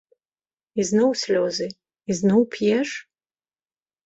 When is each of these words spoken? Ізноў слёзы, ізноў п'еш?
Ізноў 0.83 1.11
слёзы, 1.23 1.67
ізноў 2.15 2.41
п'еш? 2.57 2.89